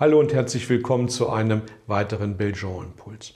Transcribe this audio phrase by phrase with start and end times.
[0.00, 3.34] Hallo und herzlich willkommen zu einem weiteren Belgian-Impuls.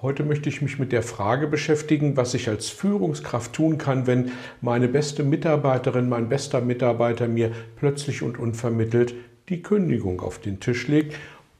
[0.00, 4.30] Heute möchte ich mich mit der Frage beschäftigen, was ich als Führungskraft tun kann, wenn
[4.60, 9.12] meine beste Mitarbeiterin, mein bester Mitarbeiter mir plötzlich und unvermittelt
[9.48, 11.16] die Kündigung auf den Tisch legt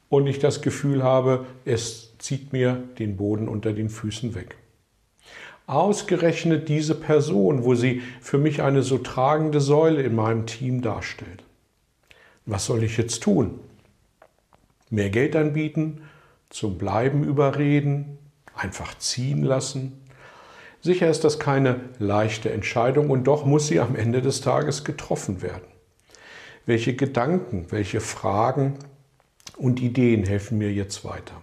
[0.07, 4.55] und ich das Gefühl habe, es zieht mir den Boden unter den Füßen weg.
[5.67, 11.43] Ausgerechnet diese Person, wo sie für mich eine so tragende Säule in meinem Team darstellt.
[12.45, 13.59] Was soll ich jetzt tun?
[14.89, 16.01] Mehr Geld anbieten,
[16.49, 18.17] zum Bleiben überreden,
[18.55, 20.01] einfach ziehen lassen.
[20.81, 25.41] Sicher ist das keine leichte Entscheidung und doch muss sie am Ende des Tages getroffen
[25.41, 25.67] werden.
[26.65, 28.75] Welche Gedanken, welche Fragen
[29.57, 31.41] und Ideen helfen mir jetzt weiter?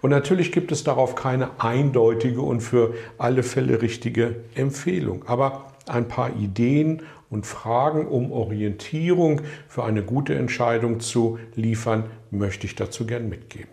[0.00, 6.06] Und natürlich gibt es darauf keine eindeutige und für alle Fälle richtige Empfehlung, aber ein
[6.06, 13.06] paar Ideen und Fragen, um Orientierung für eine gute Entscheidung zu liefern, möchte ich dazu
[13.06, 13.70] gern mitgeben.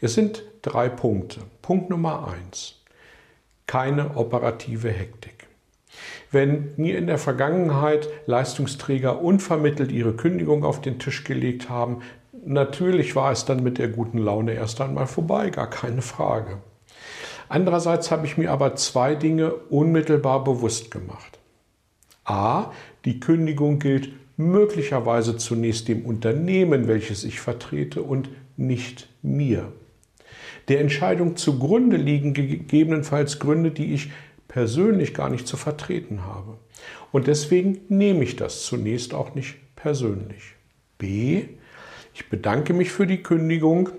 [0.00, 1.40] Es sind drei Punkte.
[1.62, 2.82] Punkt Nummer eins.
[3.66, 5.46] Keine operative Hektik.
[6.30, 12.00] Wenn mir in der Vergangenheit Leistungsträger unvermittelt ihre Kündigung auf den Tisch gelegt haben,
[12.44, 16.58] natürlich war es dann mit der guten Laune erst einmal vorbei, gar keine Frage.
[17.48, 21.38] Andererseits habe ich mir aber zwei Dinge unmittelbar bewusst gemacht.
[22.24, 22.72] A.
[23.04, 29.72] Die Kündigung gilt möglicherweise zunächst dem Unternehmen, welches ich vertrete, und nicht mir.
[30.68, 34.10] Der Entscheidung zugrunde liegen gegebenenfalls Gründe, die ich
[34.48, 36.58] persönlich gar nicht zu vertreten habe.
[37.10, 40.54] Und deswegen nehme ich das zunächst auch nicht persönlich.
[40.98, 41.44] B.
[42.14, 43.90] Ich bedanke mich für die Kündigung,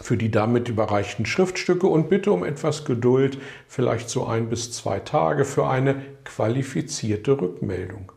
[0.00, 3.38] für die damit überreichten Schriftstücke und bitte um etwas Geduld,
[3.68, 8.12] vielleicht so ein bis zwei Tage für eine qualifizierte Rückmeldung.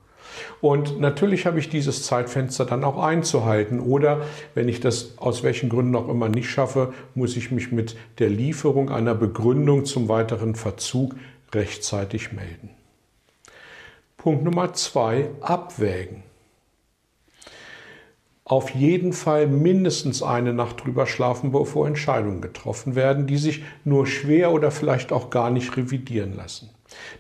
[0.62, 3.80] Und natürlich habe ich dieses Zeitfenster dann auch einzuhalten.
[3.80, 4.22] Oder
[4.56, 8.30] wenn ich das aus welchen Gründen auch immer nicht schaffe, muss ich mich mit der
[8.30, 11.16] Lieferung einer Begründung zum weiteren Verzug
[11.54, 12.70] rechtzeitig melden.
[14.18, 16.24] Punkt Nummer zwei, abwägen
[18.54, 24.06] auf jeden Fall mindestens eine Nacht drüber schlafen, bevor Entscheidungen getroffen werden, die sich nur
[24.06, 26.70] schwer oder vielleicht auch gar nicht revidieren lassen.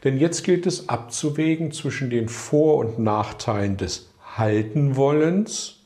[0.03, 5.79] Denn jetzt gilt es abzuwägen zwischen den Vor- und Nachteilen des Haltenwollens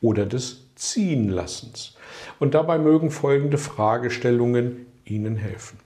[0.00, 1.96] oder des Ziehenlassens.
[2.38, 5.80] Und dabei mögen folgende Fragestellungen Ihnen helfen.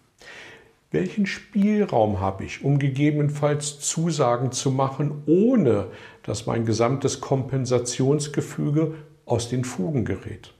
[0.91, 5.87] Welchen Spielraum habe ich, um gegebenenfalls Zusagen zu machen, ohne
[6.31, 8.95] dass mein gesamtes Kompensationsgefüge
[9.27, 10.53] aus den Fugen gerät?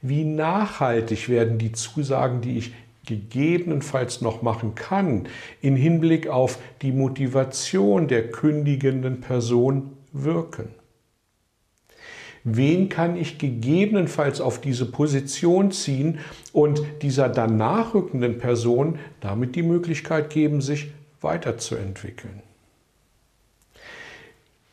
[0.00, 2.72] Wie nachhaltig werden die Zusagen, die ich
[3.04, 5.28] gegebenenfalls noch machen kann,
[5.60, 10.70] in Hinblick auf die Motivation der kündigenden Person wirken?
[12.42, 16.20] Wen kann ich gegebenenfalls auf diese Position ziehen
[16.54, 22.47] und dieser dann nachrückenden Person damit die Möglichkeit geben, sich weiterzuentwickeln?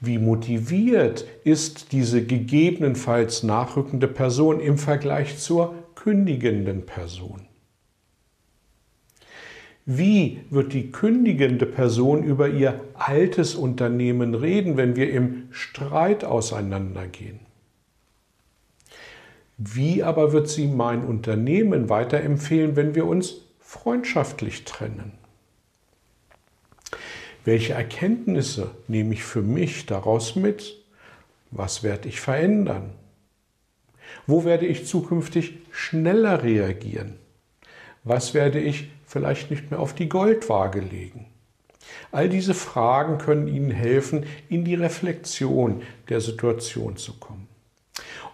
[0.05, 7.41] Wie motiviert ist diese gegebenenfalls nachrückende Person im Vergleich zur kündigenden Person?
[9.87, 17.39] Wie wird die kündigende Person über ihr altes Unternehmen reden, wenn wir im Streit auseinandergehen?
[19.57, 25.13] Wie aber wird sie mein Unternehmen weiterempfehlen, wenn wir uns freundschaftlich trennen?
[27.45, 30.83] Welche Erkenntnisse nehme ich für mich daraus mit?
[31.51, 32.91] Was werde ich verändern?
[34.25, 37.17] Wo werde ich zukünftig schneller reagieren?
[38.03, 41.27] Was werde ich vielleicht nicht mehr auf die Goldwaage legen?
[42.11, 47.47] All diese Fragen können Ihnen helfen, in die Reflexion der Situation zu kommen.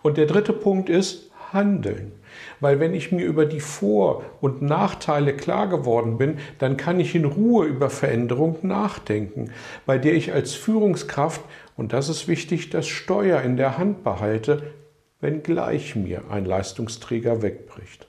[0.04, 2.14] Und der dritte Punkt ist Handeln.
[2.60, 7.16] Weil wenn ich mir über die Vor- und Nachteile klar geworden bin, dann kann ich
[7.16, 9.52] in Ruhe über Veränderung nachdenken,
[9.86, 11.42] bei der ich als Führungskraft,
[11.76, 14.64] und das ist wichtig, das Steuer in der Hand behalte,
[15.20, 18.08] wenngleich mir ein Leistungsträger wegbricht.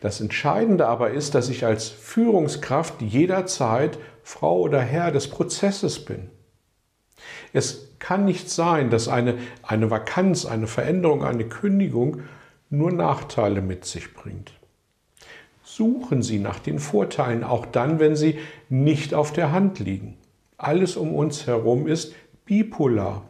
[0.00, 6.30] Das Entscheidende aber ist, dass ich als Führungskraft jederzeit Frau oder Herr des Prozesses bin.
[7.54, 12.22] Es kann nicht sein, dass eine, eine Vakanz, eine Veränderung, eine Kündigung
[12.68, 14.52] nur Nachteile mit sich bringt.
[15.62, 20.16] Suchen Sie nach den Vorteilen, auch dann, wenn sie nicht auf der Hand liegen.
[20.58, 22.14] Alles um uns herum ist
[22.44, 23.22] bipolar.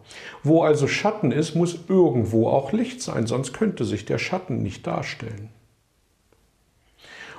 [0.42, 4.86] Wo also Schatten ist, muss irgendwo auch Licht sein, sonst könnte sich der Schatten nicht
[4.86, 5.50] darstellen.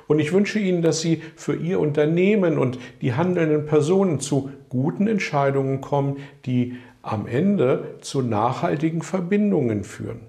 [0.08, 5.08] Und ich wünsche Ihnen, dass Sie für Ihr Unternehmen und die handelnden Personen zu guten
[5.08, 10.22] Entscheidungen kommen, die am Ende zu nachhaltigen Verbindungen führen.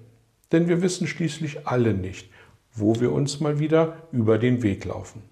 [0.51, 2.29] Denn wir wissen schließlich alle nicht,
[2.73, 5.23] wo wir uns mal wieder über den Weg laufen.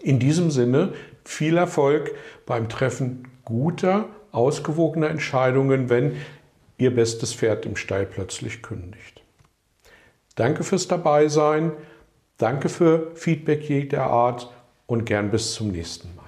[0.00, 0.92] In diesem Sinne
[1.24, 2.12] viel Erfolg
[2.46, 6.16] beim Treffen guter, ausgewogener Entscheidungen, wenn
[6.78, 9.22] Ihr bestes Pferd im Stall plötzlich kündigt.
[10.34, 11.72] Danke fürs Dabeisein,
[12.42, 14.52] danke für Feedback jeder Art
[14.86, 16.24] und gern bis zum nächsten Mal.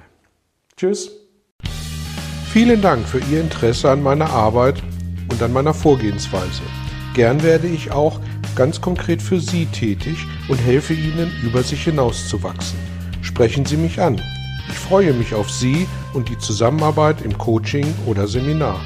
[0.76, 1.10] Tschüss.
[2.52, 4.80] Vielen Dank für Ihr Interesse an meiner Arbeit
[5.30, 6.62] und an meiner Vorgehensweise.
[7.14, 8.20] Gern werde ich auch
[8.54, 10.16] ganz konkret für Sie tätig
[10.48, 12.78] und helfe Ihnen, über sich hinauszuwachsen.
[13.22, 14.20] Sprechen Sie mich an.
[14.68, 18.80] Ich freue mich auf Sie und die Zusammenarbeit im Coaching oder Seminar.